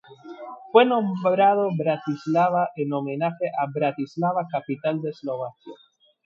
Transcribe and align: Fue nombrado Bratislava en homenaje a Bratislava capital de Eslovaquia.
Fue 0.71 0.83
nombrado 0.83 1.69
Bratislava 1.77 2.71
en 2.75 2.91
homenaje 2.91 3.51
a 3.55 3.67
Bratislava 3.71 4.47
capital 4.51 4.99
de 4.99 5.11
Eslovaquia. 5.11 5.75